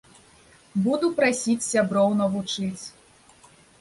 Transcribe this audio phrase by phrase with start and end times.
[0.85, 2.83] Буду прасіць сяброў навучыць.